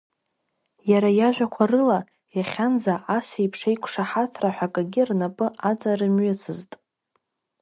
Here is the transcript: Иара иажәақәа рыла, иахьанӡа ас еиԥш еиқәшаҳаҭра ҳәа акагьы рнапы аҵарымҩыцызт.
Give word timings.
Иара 0.91 1.09
иажәақәа 1.19 1.63
рыла, 1.71 1.99
иахьанӡа 2.37 2.95
ас 3.17 3.29
еиԥш 3.41 3.59
еиқәшаҳаҭра 3.69 4.49
ҳәа 4.55 4.67
акагьы 4.69 5.03
рнапы 5.09 5.47
аҵарымҩыцызт. 5.69 6.71